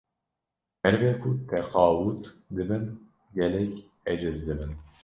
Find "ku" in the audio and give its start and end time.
1.21-1.29